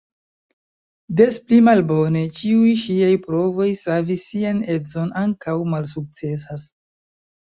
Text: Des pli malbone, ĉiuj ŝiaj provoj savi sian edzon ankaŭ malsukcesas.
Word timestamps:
Des 1.17 1.35
pli 1.49 1.57
malbone, 1.65 2.23
ĉiuj 2.37 2.71
ŝiaj 2.83 3.09
provoj 3.25 3.67
savi 3.81 4.17
sian 4.21 4.63
edzon 4.77 5.13
ankaŭ 5.25 5.55
malsukcesas. 5.75 6.65